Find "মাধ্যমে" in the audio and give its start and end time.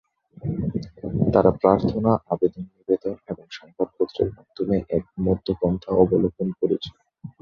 4.33-4.77